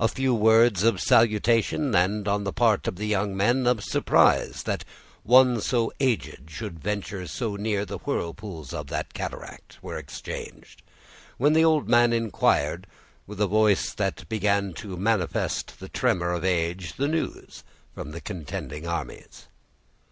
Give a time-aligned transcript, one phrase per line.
[0.00, 4.64] A few words of salutation, and, on the part of the young men, of surprise,
[4.64, 4.84] that
[5.22, 10.82] one so aged should venture so near the whirlpools of the cataract, were exchanged;
[11.38, 12.88] when the old man inquired,
[13.28, 17.62] with a voice that began to manifest the tremor of age, the news
[17.94, 19.46] from the contending armies.